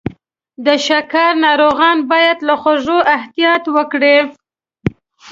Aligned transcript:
د 0.65 0.67
شکر 0.87 1.29
ناروغان 1.45 1.97
باید 2.11 2.37
له 2.47 2.55
خوږو 2.61 2.99
احتیاط 3.15 3.63
وکړي. 3.75 4.17